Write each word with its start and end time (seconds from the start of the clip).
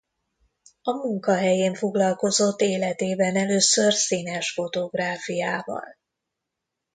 A 0.81 0.91
munkahelyén 0.91 1.73
foglalkozott 1.73 2.61
életében 2.61 3.35
először 3.35 3.93
színes 3.93 4.51
fotográfiával. 4.53 5.97